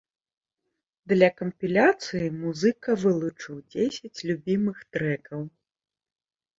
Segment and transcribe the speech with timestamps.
[1.13, 5.41] Для кампіляцыі музыка вылучыў дзесяць любімых трэкаў.